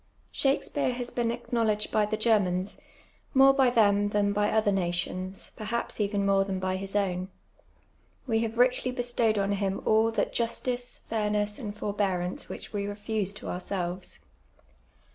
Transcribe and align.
Shakspeare 0.31 0.93
has 0.93 1.11
been 1.11 1.29
acknowledged 1.29 1.91
by 1.91 2.07
the 2.07 2.17
Germans, 2.17 2.79
more 3.35 3.53
by 3.53 3.69
them 3.69 4.09
than 4.09 4.33
by 4.33 4.49
other 4.49 4.71
nations, 4.71 5.51
perhaps 5.55 6.01
even 6.01 6.25
more 6.25 6.43
than 6.43 6.57
by 6.59 6.77
his 6.77 6.95
own. 6.95 7.27
We 8.25 8.39
have 8.39 8.57
richly 8.57 8.89
bestowed 8.89 9.37
on 9.37 9.51
him 9.51 9.79
all 9.85 10.09
that 10.13 10.33
justice, 10.33 10.97
fairness, 11.07 11.59
and 11.59 11.75
forbearance 11.77 12.49
which 12.49 12.73
we 12.73 12.87
refuse 12.87 13.31
to 13.33 13.47
ourselves. 13.49 14.21